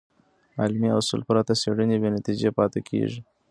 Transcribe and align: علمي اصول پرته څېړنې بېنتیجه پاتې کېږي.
علمي 0.61 0.89
اصول 0.99 1.21
پرته 1.27 1.53
څېړنې 1.61 1.97
بېنتیجه 2.03 2.49
پاتې 2.57 2.79
کېږي. 2.89 3.21